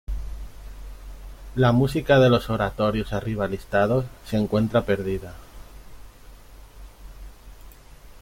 La 1.53 1.71
música 1.71 2.17
de 2.19 2.27
los 2.31 2.49
oratorios 2.49 3.13
arriba 3.13 3.47
listados 3.47 4.03
se 4.25 4.35
encuentra 4.37 4.83
perdida. 4.83 5.35